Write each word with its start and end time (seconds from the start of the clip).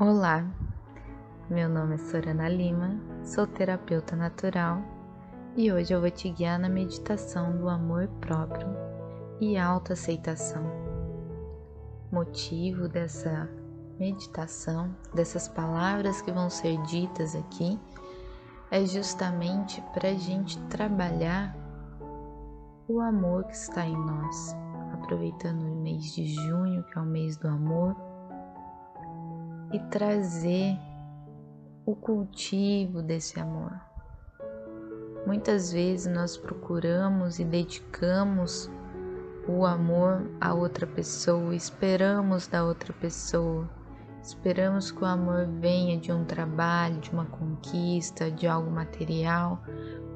Olá, 0.00 0.50
meu 1.50 1.68
nome 1.68 1.96
é 1.96 1.98
Sorana 1.98 2.48
Lima, 2.48 2.98
sou 3.22 3.46
terapeuta 3.46 4.16
natural 4.16 4.80
e 5.54 5.70
hoje 5.70 5.92
eu 5.92 6.00
vou 6.00 6.10
te 6.10 6.30
guiar 6.30 6.58
na 6.58 6.70
meditação 6.70 7.54
do 7.58 7.68
amor 7.68 8.08
próprio 8.18 8.66
e 9.38 9.58
autoaceitação. 9.58 10.62
Motivo 12.10 12.88
dessa 12.88 13.46
meditação, 13.98 14.96
dessas 15.12 15.48
palavras 15.48 16.22
que 16.22 16.32
vão 16.32 16.48
ser 16.48 16.80
ditas 16.84 17.36
aqui, 17.36 17.78
é 18.70 18.86
justamente 18.86 19.82
para 19.92 20.08
a 20.08 20.14
gente 20.14 20.58
trabalhar 20.68 21.54
o 22.88 23.00
amor 23.00 23.44
que 23.44 23.54
está 23.54 23.84
em 23.84 23.98
nós, 23.98 24.56
aproveitando 24.94 25.60
o 25.60 25.76
mês 25.76 26.04
de 26.14 26.24
junho, 26.24 26.82
que 26.84 26.98
é 26.98 27.02
o 27.02 27.04
mês 27.04 27.36
do 27.36 27.48
amor 27.48 28.09
e 29.72 29.78
trazer 29.78 30.76
o 31.86 31.94
cultivo 31.94 33.02
desse 33.02 33.38
amor. 33.38 33.72
Muitas 35.26 35.72
vezes 35.72 36.12
nós 36.12 36.36
procuramos 36.36 37.38
e 37.38 37.44
dedicamos 37.44 38.70
o 39.46 39.66
amor 39.66 40.30
a 40.40 40.54
outra 40.54 40.86
pessoa, 40.86 41.54
esperamos 41.54 42.46
da 42.46 42.64
outra 42.64 42.92
pessoa, 42.92 43.68
esperamos 44.22 44.90
que 44.90 45.02
o 45.02 45.06
amor 45.06 45.46
venha 45.60 45.98
de 45.98 46.12
um 46.12 46.24
trabalho, 46.24 47.00
de 47.00 47.10
uma 47.10 47.26
conquista, 47.26 48.30
de 48.30 48.46
algo 48.46 48.70
material 48.70 49.62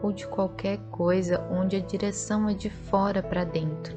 ou 0.02 0.12
de 0.12 0.27
qualquer 0.28 0.78
coisa 0.91 1.41
onde 1.50 1.77
a 1.77 1.80
direção 1.80 2.48
é 2.48 2.55
de 2.55 2.70
fora 2.70 3.22
para 3.22 3.44
dentro, 3.44 3.96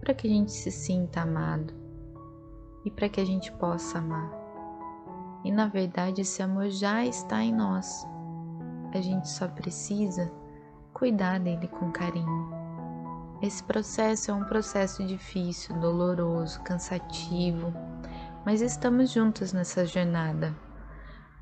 para 0.00 0.14
que 0.14 0.26
a 0.26 0.30
gente 0.30 0.52
se 0.52 0.70
sinta 0.70 1.22
amado 1.22 1.74
e 2.84 2.90
para 2.90 3.08
que 3.08 3.20
a 3.20 3.24
gente 3.24 3.50
possa 3.52 3.98
amar. 3.98 4.43
E 5.44 5.52
na 5.52 5.68
verdade, 5.68 6.22
esse 6.22 6.42
amor 6.42 6.70
já 6.70 7.04
está 7.04 7.42
em 7.42 7.54
nós. 7.54 8.06
A 8.94 9.00
gente 9.00 9.28
só 9.28 9.46
precisa 9.46 10.32
cuidar 10.92 11.38
dele 11.38 11.68
com 11.68 11.92
carinho. 11.92 12.64
Esse 13.42 13.62
processo 13.62 14.30
é 14.30 14.34
um 14.34 14.44
processo 14.44 15.04
difícil, 15.04 15.78
doloroso, 15.78 16.62
cansativo, 16.62 17.74
mas 18.46 18.62
estamos 18.62 19.10
juntos 19.10 19.52
nessa 19.52 19.84
jornada. 19.84 20.54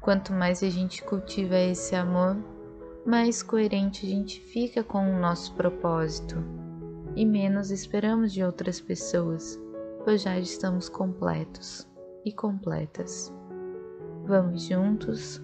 Quanto 0.01 0.33
mais 0.33 0.65
a 0.65 0.69
gente 0.69 1.03
cultiva 1.05 1.57
esse 1.57 1.95
amor, 1.95 2.37
mais 3.07 3.43
coerente 3.43 4.05
a 4.05 4.09
gente 4.09 4.41
fica 4.41 4.83
com 4.83 5.09
o 5.09 5.21
nosso 5.21 5.55
propósito 5.55 6.37
e 7.15 7.25
menos 7.25 7.71
esperamos 7.71 8.33
de 8.33 8.43
outras 8.43 8.81
pessoas, 8.81 9.61
pois 10.05 10.23
já 10.23 10.39
estamos 10.39 10.89
completos 10.89 11.87
e 12.25 12.33
completas. 12.33 13.33
Vamos 14.25 14.63
juntos, 14.63 15.43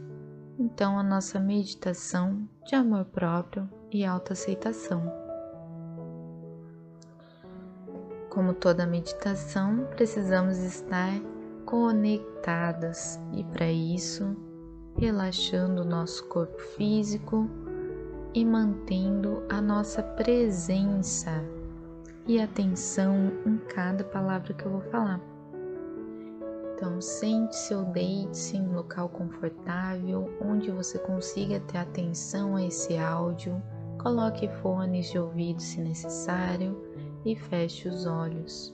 então, 0.56 0.98
a 0.98 1.02
nossa 1.02 1.40
meditação 1.40 2.48
de 2.64 2.76
amor 2.76 3.04
próprio 3.06 3.68
e 3.90 4.04
autoaceitação. 4.04 5.02
Como 8.30 8.54
toda 8.54 8.86
meditação, 8.86 9.86
precisamos 9.96 10.58
estar 10.58 11.12
conectadas 11.64 13.20
e, 13.32 13.42
para 13.44 13.70
isso, 13.70 14.36
relaxando 14.96 15.82
o 15.82 15.84
nosso 15.84 16.26
corpo 16.28 16.60
físico 16.76 17.48
e 18.32 18.44
mantendo 18.44 19.42
a 19.48 19.60
nossa 19.60 20.02
presença 20.02 21.44
e 22.26 22.40
atenção 22.40 23.32
em 23.44 23.58
cada 23.58 24.04
palavra 24.04 24.54
que 24.54 24.64
eu 24.64 24.70
vou 24.70 24.82
falar. 24.82 25.20
Então, 26.78 27.00
sente-se 27.00 27.74
ou 27.74 27.86
deite-se 27.86 28.56
em 28.56 28.62
um 28.62 28.76
local 28.76 29.08
confortável, 29.08 30.32
onde 30.40 30.70
você 30.70 30.96
consiga 30.96 31.58
ter 31.58 31.78
atenção 31.78 32.54
a 32.54 32.64
esse 32.64 32.96
áudio. 32.96 33.60
Coloque 34.00 34.46
fones 34.62 35.10
de 35.10 35.18
ouvido 35.18 35.60
se 35.60 35.80
necessário 35.80 36.80
e 37.24 37.34
feche 37.34 37.88
os 37.88 38.06
olhos. 38.06 38.72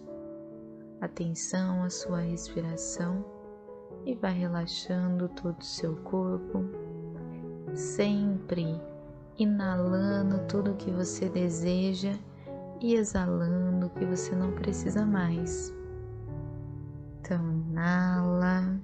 Atenção 1.00 1.82
à 1.82 1.88
sua 1.88 2.20
respiração 2.20 3.24
e 4.04 4.14
vai 4.14 4.34
relaxando 4.34 5.26
todo 5.30 5.58
o 5.58 5.64
seu 5.64 5.96
corpo, 6.02 6.62
sempre 7.72 8.78
inalando 9.38 10.40
tudo 10.46 10.72
o 10.72 10.76
que 10.76 10.90
você 10.90 11.26
deseja 11.30 12.12
e 12.82 12.96
exalando 12.96 13.86
o 13.86 13.90
que 13.90 14.04
você 14.04 14.36
não 14.36 14.52
precisa 14.52 15.06
mais. 15.06 15.74
Então, 17.24 17.42
inala. 17.70 18.78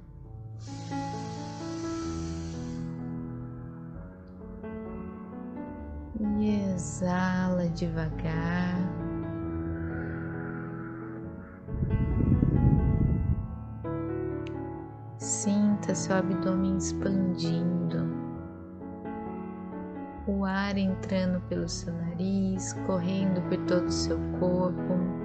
E 6.18 6.72
exala 6.72 7.68
devagar. 7.68 8.80
Sinta 15.18 15.94
seu 15.94 16.16
abdômen 16.16 16.78
expandindo, 16.78 18.08
o 20.26 20.46
ar 20.46 20.78
entrando 20.78 21.42
pelo 21.42 21.68
seu 21.68 21.92
nariz, 21.92 22.72
correndo 22.86 23.42
por 23.50 23.58
todo 23.66 23.86
o 23.86 23.92
seu 23.92 24.18
corpo 24.38 25.19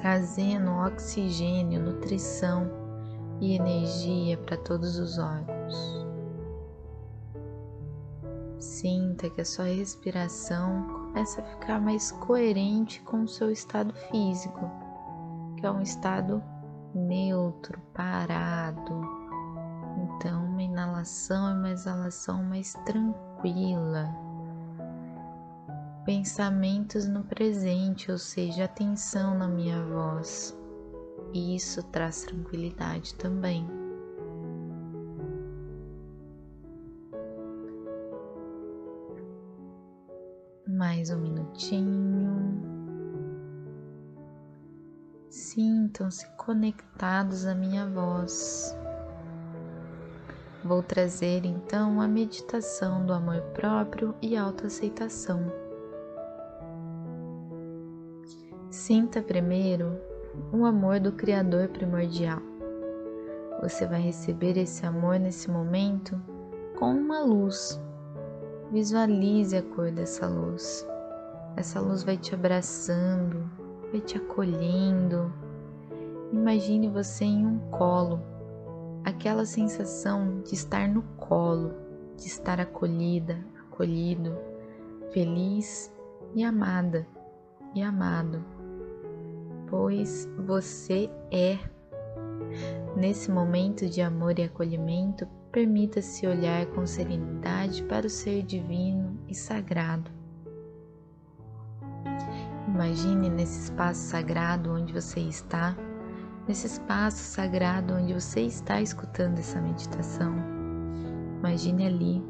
trazendo 0.00 0.70
oxigênio, 0.70 1.82
nutrição 1.82 2.70
e 3.38 3.54
energia 3.54 4.38
para 4.38 4.56
todos 4.56 4.98
os 4.98 5.18
órgãos. 5.18 6.06
Sinta 8.58 9.28
que 9.28 9.42
a 9.42 9.44
sua 9.44 9.66
respiração 9.66 10.86
começa 10.88 11.42
a 11.42 11.44
ficar 11.44 11.80
mais 11.80 12.12
coerente 12.12 13.02
com 13.02 13.24
o 13.24 13.28
seu 13.28 13.50
estado 13.50 13.92
físico, 14.10 14.70
que 15.58 15.66
é 15.66 15.70
um 15.70 15.82
estado 15.82 16.42
neutro, 16.94 17.78
parado. 17.92 19.02
Então, 19.98 20.46
uma 20.46 20.62
inalação 20.62 21.50
e 21.50 21.58
uma 21.58 21.70
exalação 21.70 22.42
mais 22.42 22.72
tranquila 22.86 24.29
pensamentos 26.04 27.06
no 27.06 27.22
presente, 27.24 28.10
ou 28.10 28.18
seja, 28.18 28.64
atenção 28.64 29.36
na 29.36 29.46
minha 29.46 29.82
voz. 29.84 30.56
E 31.32 31.54
isso 31.54 31.82
traz 31.84 32.24
tranquilidade 32.24 33.14
também. 33.14 33.66
Mais 40.66 41.10
um 41.10 41.18
minutinho. 41.18 42.70
Sintam-se 45.28 46.26
conectados 46.36 47.46
à 47.46 47.54
minha 47.54 47.86
voz. 47.88 48.76
Vou 50.64 50.82
trazer 50.82 51.44
então 51.44 52.00
a 52.00 52.08
meditação 52.08 53.06
do 53.06 53.12
amor 53.12 53.40
próprio 53.54 54.14
e 54.20 54.36
autoaceitação. 54.36 55.69
Sinta 58.80 59.20
primeiro 59.20 60.00
o 60.50 60.64
amor 60.64 61.00
do 61.00 61.12
Criador 61.12 61.68
primordial. 61.68 62.40
Você 63.60 63.86
vai 63.86 64.00
receber 64.00 64.56
esse 64.56 64.86
amor 64.86 65.20
nesse 65.20 65.50
momento 65.50 66.18
com 66.78 66.90
uma 66.90 67.20
luz. 67.20 67.78
Visualize 68.72 69.54
a 69.54 69.62
cor 69.62 69.90
dessa 69.90 70.26
luz. 70.26 70.88
Essa 71.58 71.78
luz 71.78 72.02
vai 72.04 72.16
te 72.16 72.34
abraçando, 72.34 73.46
vai 73.92 74.00
te 74.00 74.16
acolhendo. 74.16 75.30
Imagine 76.32 76.88
você 76.88 77.26
em 77.26 77.46
um 77.46 77.58
colo, 77.70 78.18
aquela 79.04 79.44
sensação 79.44 80.40
de 80.40 80.54
estar 80.54 80.88
no 80.88 81.02
colo, 81.18 81.74
de 82.16 82.28
estar 82.28 82.58
acolhida, 82.58 83.44
acolhido, 83.60 84.38
feliz 85.12 85.92
e 86.34 86.42
amada 86.42 87.06
e 87.74 87.82
amado 87.82 88.42
pois 89.70 90.28
você 90.36 91.08
é. 91.30 91.56
Nesse 92.96 93.30
momento 93.30 93.88
de 93.88 94.02
amor 94.02 94.38
e 94.38 94.42
acolhimento, 94.42 95.26
permita-se 95.52 96.26
olhar 96.26 96.66
com 96.66 96.84
serenidade 96.84 97.82
para 97.84 98.06
o 98.06 98.10
ser 98.10 98.42
divino 98.42 99.16
e 99.28 99.34
sagrado. 99.34 100.10
Imagine 102.68 103.30
nesse 103.30 103.64
espaço 103.64 104.00
sagrado 104.00 104.72
onde 104.72 104.92
você 104.92 105.20
está, 105.20 105.76
nesse 106.46 106.66
espaço 106.66 107.18
sagrado 107.18 107.94
onde 107.94 108.12
você 108.12 108.40
está 108.40 108.80
escutando 108.80 109.38
essa 109.38 109.60
meditação. 109.60 110.34
Imagine 111.38 111.86
ali, 111.86 112.24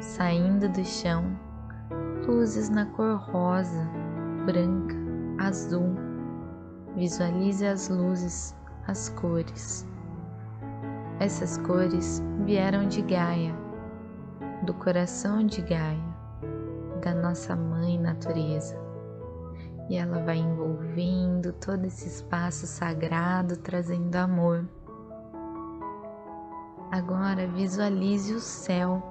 saindo 0.00 0.68
do 0.68 0.84
chão, 0.84 1.24
luzes 2.26 2.68
na 2.70 2.86
cor 2.86 3.16
rosa, 3.16 3.88
branca, 4.46 4.96
azul 5.38 6.11
Visualize 6.96 7.66
as 7.66 7.88
luzes, 7.88 8.54
as 8.86 9.08
cores. 9.08 9.86
Essas 11.18 11.56
cores 11.58 12.22
vieram 12.44 12.86
de 12.86 13.00
Gaia, 13.00 13.54
do 14.64 14.74
coração 14.74 15.46
de 15.46 15.62
Gaia, 15.62 16.04
da 17.02 17.14
nossa 17.14 17.56
mãe 17.56 17.98
natureza. 17.98 18.78
E 19.88 19.96
ela 19.96 20.22
vai 20.22 20.36
envolvendo 20.36 21.52
todo 21.54 21.86
esse 21.86 22.08
espaço 22.08 22.66
sagrado, 22.66 23.56
trazendo 23.56 24.14
amor. 24.16 24.68
Agora 26.90 27.46
visualize 27.46 28.34
o 28.34 28.40
céu. 28.40 29.02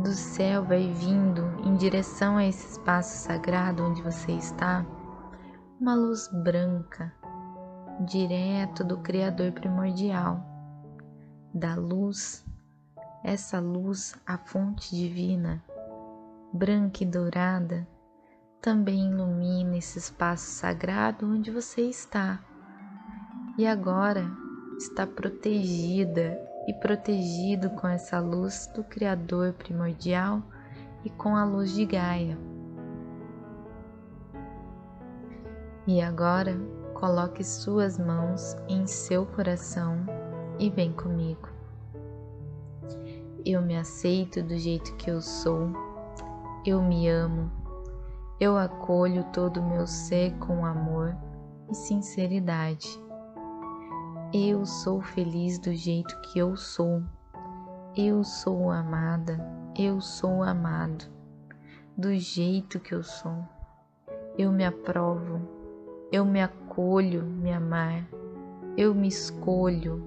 Do 0.00 0.10
céu 0.10 0.64
vai 0.64 0.92
vindo 0.92 1.44
em 1.64 1.76
direção 1.76 2.36
a 2.36 2.44
esse 2.44 2.72
espaço 2.72 3.16
sagrado 3.28 3.84
onde 3.84 4.02
você 4.02 4.32
está 4.32 4.84
uma 5.80 5.94
luz 5.94 6.28
branca, 6.28 7.12
direto 8.00 8.84
do 8.84 8.98
Criador 8.98 9.52
primordial. 9.52 10.40
Da 11.52 11.74
luz, 11.74 12.44
essa 13.22 13.60
luz, 13.60 14.14
a 14.26 14.38
fonte 14.38 14.94
divina, 14.94 15.62
branca 16.52 17.02
e 17.02 17.06
dourada, 17.06 17.86
também 18.60 19.10
ilumina 19.10 19.76
esse 19.76 19.98
espaço 19.98 20.46
sagrado 20.50 21.26
onde 21.26 21.50
você 21.50 21.82
está. 21.82 22.40
E 23.58 23.66
agora 23.66 24.24
está 24.78 25.06
protegida 25.06 26.40
e 26.66 26.72
protegido 26.72 27.70
com 27.70 27.86
essa 27.86 28.18
luz 28.18 28.66
do 28.74 28.82
Criador 28.84 29.52
primordial 29.52 30.42
e 31.04 31.10
com 31.10 31.36
a 31.36 31.44
luz 31.44 31.72
de 31.72 31.84
Gaia. 31.84 32.53
E 35.86 36.00
agora 36.00 36.56
coloque 36.94 37.44
suas 37.44 37.98
mãos 37.98 38.56
em 38.68 38.86
seu 38.86 39.26
coração 39.26 39.98
e 40.58 40.70
vem 40.70 40.92
comigo. 40.92 41.48
Eu 43.44 43.60
me 43.60 43.76
aceito 43.76 44.42
do 44.42 44.56
jeito 44.56 44.94
que 44.96 45.10
eu 45.10 45.20
sou, 45.20 45.70
eu 46.64 46.80
me 46.82 47.06
amo, 47.08 47.50
eu 48.40 48.56
acolho 48.56 49.24
todo 49.24 49.60
o 49.60 49.68
meu 49.68 49.86
ser 49.86 50.32
com 50.38 50.64
amor 50.64 51.14
e 51.70 51.74
sinceridade. 51.74 52.88
Eu 54.32 54.64
sou 54.64 55.02
feliz 55.02 55.58
do 55.58 55.72
jeito 55.74 56.18
que 56.22 56.38
eu 56.38 56.56
sou. 56.56 57.02
Eu 57.96 58.24
sou 58.24 58.70
amada, 58.70 59.38
eu 59.78 60.00
sou 60.00 60.42
amado, 60.42 61.04
do 61.96 62.12
jeito 62.16 62.80
que 62.80 62.94
eu 62.94 63.02
sou. 63.04 63.46
Eu 64.36 64.50
me 64.50 64.64
aprovo, 64.64 65.40
eu 66.14 66.24
me 66.24 66.40
acolho 66.40 67.24
me 67.24 67.52
amar, 67.52 68.06
eu 68.76 68.94
me 68.94 69.08
escolho, 69.08 70.00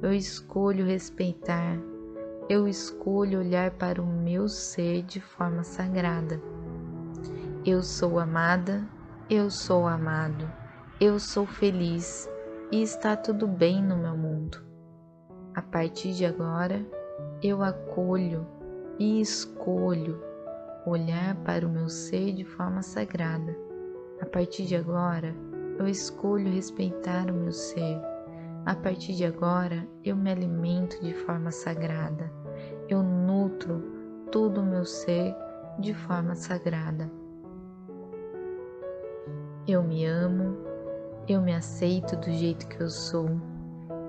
eu 0.00 0.12
escolho 0.12 0.86
respeitar, 0.86 1.76
eu 2.48 2.68
escolho 2.68 3.40
olhar 3.40 3.72
para 3.72 4.00
o 4.00 4.06
meu 4.06 4.48
ser 4.48 5.02
de 5.02 5.20
forma 5.20 5.64
sagrada. 5.64 6.40
Eu 7.66 7.82
sou 7.82 8.20
amada, 8.20 8.86
eu 9.28 9.50
sou 9.50 9.88
amado, 9.88 10.48
eu 11.00 11.18
sou 11.18 11.44
feliz 11.44 12.30
e 12.70 12.80
está 12.80 13.16
tudo 13.16 13.48
bem 13.48 13.82
no 13.82 13.96
meu 13.96 14.16
mundo. 14.16 14.62
A 15.52 15.62
partir 15.62 16.12
de 16.12 16.24
agora, 16.24 16.80
eu 17.42 17.60
acolho 17.60 18.46
e 19.00 19.20
escolho 19.20 20.22
olhar 20.86 21.34
para 21.38 21.66
o 21.66 21.70
meu 21.70 21.88
ser 21.88 22.34
de 22.34 22.44
forma 22.44 22.82
sagrada. 22.82 23.69
A 24.20 24.26
partir 24.26 24.66
de 24.66 24.76
agora, 24.76 25.34
eu 25.78 25.88
escolho 25.88 26.52
respeitar 26.52 27.30
o 27.30 27.34
meu 27.34 27.52
ser. 27.52 27.98
A 28.66 28.74
partir 28.74 29.14
de 29.14 29.24
agora, 29.24 29.88
eu 30.04 30.14
me 30.14 30.30
alimento 30.30 31.00
de 31.02 31.14
forma 31.14 31.50
sagrada. 31.50 32.30
Eu 32.88 33.02
nutro 33.02 33.82
todo 34.30 34.60
o 34.60 34.66
meu 34.66 34.84
ser 34.84 35.34
de 35.78 35.94
forma 35.94 36.34
sagrada. 36.34 37.10
Eu 39.66 39.82
me 39.82 40.04
amo, 40.04 40.56
eu 41.26 41.40
me 41.40 41.54
aceito 41.54 42.16
do 42.16 42.30
jeito 42.30 42.68
que 42.68 42.82
eu 42.82 42.90
sou. 42.90 43.30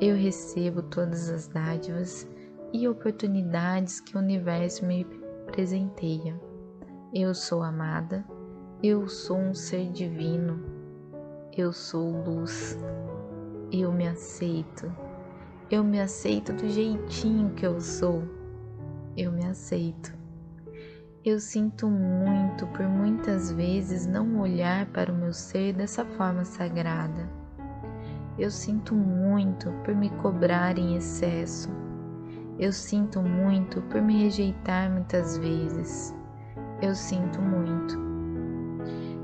Eu 0.01 0.15
recebo 0.15 0.81
todas 0.81 1.29
as 1.29 1.47
dádivas 1.47 2.27
e 2.73 2.87
oportunidades 2.87 3.99
que 4.01 4.17
o 4.17 4.19
universo 4.19 4.85
me 4.85 5.05
presenteia. 5.51 6.39
Eu 7.13 7.33
sou 7.33 7.61
amada, 7.61 8.25
eu 8.83 9.07
sou 9.07 9.37
um 9.37 9.53
ser 9.53 9.91
divino, 9.91 10.59
eu 11.55 11.71
sou 11.71 12.23
luz, 12.23 12.75
eu 13.71 13.91
me 13.91 14.07
aceito, 14.07 14.91
eu 15.69 15.83
me 15.83 16.01
aceito 16.01 16.51
do 16.51 16.67
jeitinho 16.67 17.51
que 17.51 17.63
eu 17.63 17.79
sou, 17.79 18.23
eu 19.15 19.31
me 19.31 19.45
aceito. 19.45 20.11
Eu 21.23 21.39
sinto 21.39 21.87
muito 21.87 22.65
por 22.67 22.87
muitas 22.87 23.51
vezes 23.51 24.07
não 24.07 24.39
olhar 24.39 24.87
para 24.87 25.13
o 25.13 25.15
meu 25.15 25.31
ser 25.31 25.73
dessa 25.73 26.03
forma 26.03 26.43
sagrada. 26.43 27.29
Eu 28.39 28.49
sinto 28.49 28.95
muito 28.95 29.71
por 29.85 29.93
me 29.93 30.09
cobrar 30.09 30.79
em 30.79 30.95
excesso. 30.95 31.69
Eu 32.57 32.71
sinto 32.71 33.21
muito 33.21 33.79
por 33.83 34.01
me 34.01 34.23
rejeitar 34.23 34.89
muitas 34.89 35.37
vezes. 35.37 36.15
Eu 36.81 36.95
sinto 36.95 37.39
muito. 37.39 38.10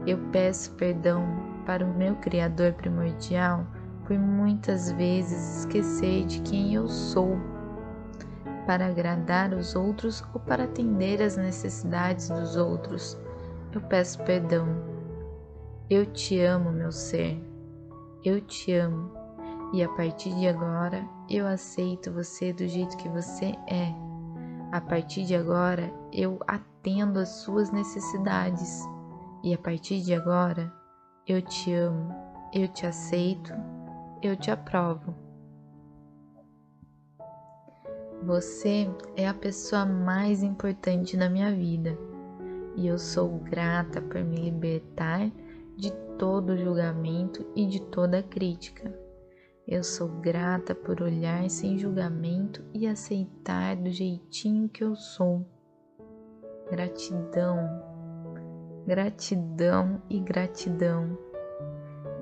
Eu 0.07 0.17
peço 0.31 0.71
perdão 0.75 1.25
para 1.65 1.85
o 1.85 1.93
meu 1.93 2.15
Criador 2.15 2.71
primordial 2.71 3.67
por 4.05 4.17
muitas 4.17 4.89
vezes 4.93 5.59
esquecer 5.59 6.25
de 6.25 6.39
quem 6.43 6.73
eu 6.73 6.87
sou 6.87 7.37
para 8.65 8.87
agradar 8.87 9.53
os 9.53 9.75
outros 9.75 10.23
ou 10.33 10.39
para 10.39 10.63
atender 10.63 11.21
às 11.21 11.35
necessidades 11.35 12.29
dos 12.29 12.55
outros. 12.55 13.17
Eu 13.73 13.81
peço 13.81 14.23
perdão. 14.23 14.65
Eu 15.89 16.05
te 16.05 16.39
amo, 16.39 16.71
meu 16.71 16.91
ser. 16.91 17.41
Eu 18.23 18.39
te 18.39 18.73
amo. 18.73 19.11
E 19.73 19.83
a 19.83 19.89
partir 19.89 20.33
de 20.35 20.47
agora, 20.47 21.05
eu 21.29 21.45
aceito 21.45 22.13
você 22.13 22.53
do 22.53 22.65
jeito 22.65 22.95
que 22.95 23.09
você 23.09 23.53
é. 23.67 23.93
A 24.71 24.79
partir 24.79 25.25
de 25.25 25.35
agora, 25.35 25.91
eu 26.13 26.39
atendo 26.47 27.19
às 27.19 27.29
suas 27.29 27.71
necessidades. 27.71 28.87
E 29.43 29.53
a 29.53 29.57
partir 29.57 30.01
de 30.01 30.13
agora, 30.13 30.71
eu 31.27 31.41
te 31.41 31.73
amo, 31.73 32.13
eu 32.53 32.67
te 32.67 32.85
aceito, 32.85 33.53
eu 34.21 34.35
te 34.35 34.49
aprovo. 34.49 35.13
Você 38.23 38.89
é 39.15 39.27
a 39.27 39.33
pessoa 39.33 39.85
mais 39.85 40.41
importante 40.41 41.15
na 41.15 41.29
minha 41.29 41.53
vida 41.53 41.97
e 42.75 42.87
eu 42.87 42.97
sou 42.97 43.39
grata 43.39 44.01
por 44.01 44.23
me 44.23 44.37
libertar 44.37 45.31
de 45.75 45.91
todo 46.17 46.57
julgamento 46.57 47.45
e 47.55 47.65
de 47.65 47.81
toda 47.81 48.23
crítica. 48.23 48.93
Eu 49.67 49.83
sou 49.83 50.07
grata 50.07 50.73
por 50.73 51.01
olhar 51.01 51.49
sem 51.49 51.77
julgamento 51.77 52.63
e 52.73 52.87
aceitar 52.87 53.75
do 53.75 53.89
jeitinho 53.89 54.69
que 54.69 54.83
eu 54.83 54.95
sou. 54.95 55.45
Gratidão, 56.69 57.96
gratidão 58.87 60.01
e 60.09 60.19
gratidão. 60.19 61.17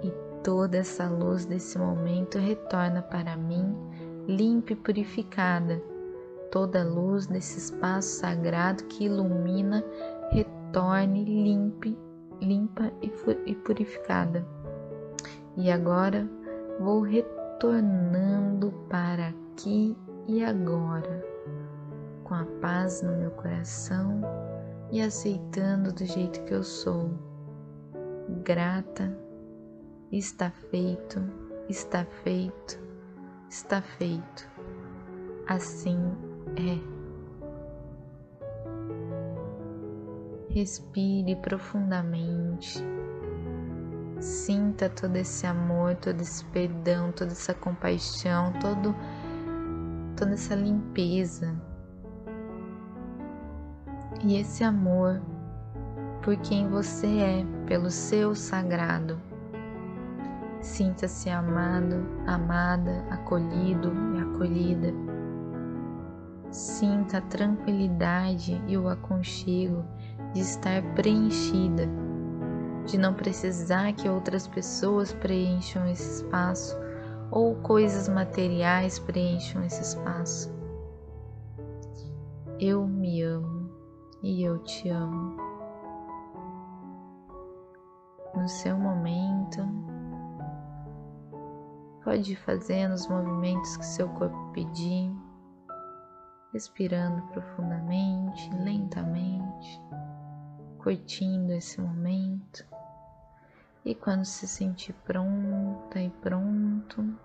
E 0.02 0.12
toda 0.44 0.78
essa 0.78 1.08
luz 1.08 1.46
desse 1.46 1.78
momento 1.78 2.40
retorna 2.40 3.04
para 3.04 3.38
mim 3.38 3.78
limpa 4.28 4.74
e 4.74 4.76
purificada. 4.76 5.82
Toda 6.52 6.82
a 6.82 6.84
luz 6.84 7.28
desse 7.28 7.60
espaço 7.60 8.20
sagrado 8.20 8.84
que 8.86 9.06
ilumina 9.06 9.84
retorne 10.32 11.24
limpe, 11.24 11.98
limpa 12.42 12.92
e 13.46 13.56
purificada. 13.56 14.46
E 15.56 15.72
agora 15.72 16.28
vou 16.80 17.02
retornando 17.02 18.72
para 18.90 19.30
aqui 19.30 19.96
e 20.28 20.44
agora, 20.44 21.24
com 22.24 22.34
a 22.34 22.46
paz 22.60 23.02
no 23.04 23.16
meu 23.18 23.32
coração 23.32 24.22
e 24.92 25.02
aceitando 25.02 25.92
do 25.94 26.06
jeito 26.06 26.44
que 26.44 26.54
eu 26.54 26.64
sou. 26.64 27.12
Grata, 28.44 29.18
está 30.12 30.52
feito, 30.70 31.22
está 31.70 32.06
feito 32.24 32.86
está 33.50 33.82
feito. 33.82 34.50
Assim 35.48 36.00
é. 36.58 36.96
Respire 40.50 41.36
profundamente. 41.38 42.84
Sinta 44.20 44.90
todo 44.90 45.16
esse 45.18 45.46
amor, 45.46 45.96
todo 45.96 46.22
esse 46.22 46.44
perdão, 46.46 47.12
toda 47.12 47.32
essa 47.32 47.54
compaixão, 47.54 48.54
todo, 48.60 48.96
toda 50.16 50.34
essa 50.34 50.56
limpeza. 50.56 51.54
E 54.26 54.38
esse 54.38 54.64
amor 54.64 55.22
por 56.24 56.36
quem 56.38 56.68
você 56.68 57.08
é, 57.20 57.46
pelo 57.68 57.92
seu 57.92 58.36
sagrado 58.36 59.18
Sinta-se 60.66 61.30
amado, 61.30 62.04
amada, 62.26 63.06
acolhido 63.12 63.94
e 64.16 64.20
acolhida. 64.20 64.92
Sinta 66.50 67.20
a 67.20 67.22
tranquilidade 67.22 68.60
e 68.68 68.76
o 68.76 68.90
aconchego 68.90 69.86
de 70.34 70.42
estar 70.42 70.82
preenchida, 70.96 71.88
de 72.88 72.98
não 72.98 73.14
precisar 73.14 73.94
que 73.94 74.10
outras 74.10 74.48
pessoas 74.48 75.14
preencham 75.14 75.88
esse 75.88 76.24
espaço 76.24 76.76
ou 77.30 77.54
coisas 77.58 78.10
materiais 78.10 78.98
preencham 78.98 79.64
esse 79.64 79.84
espaço. 79.84 80.52
Eu 82.60 82.88
me 82.88 83.22
amo 83.22 83.55
e 84.26 84.42
eu 84.44 84.58
te 84.64 84.90
amo. 84.90 85.38
No 88.34 88.50
seu 88.50 88.76
momento, 88.76 89.62
pode 92.04 92.34
ir 92.34 92.36
fazendo 92.38 92.96
os 92.96 93.08
movimentos 93.08 93.78
que 93.78 93.86
seu 93.86 94.10
corpo 94.10 94.52
pedir, 94.52 95.16
respirando 96.52 97.22
profundamente, 97.28 98.50
lentamente, 98.56 99.80
curtindo 100.80 101.54
esse 101.54 101.80
momento. 101.80 102.66
E 103.86 103.94
quando 103.94 104.26
se 104.26 104.48
sentir 104.48 104.94
pronta 105.06 106.02
e 106.02 106.10
pronto, 106.10 107.16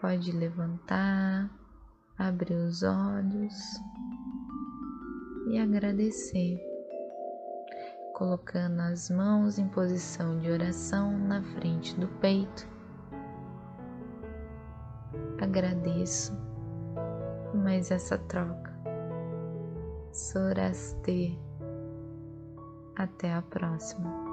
pode 0.00 0.32
levantar 0.32 1.48
abrir 2.18 2.54
os 2.54 2.82
olhos 2.82 3.54
e 5.46 5.58
agradecer, 5.58 6.60
colocando 8.14 8.80
as 8.80 9.10
mãos 9.10 9.58
em 9.58 9.68
posição 9.68 10.38
de 10.38 10.50
oração 10.50 11.16
na 11.18 11.42
frente 11.42 11.98
do 11.98 12.08
peito. 12.20 12.68
Agradeço 15.40 16.32
mais 17.54 17.90
essa 17.90 18.18
troca. 18.18 18.72
Soraste. 20.12 21.38
Até 22.96 23.32
a 23.32 23.42
próxima. 23.42 24.23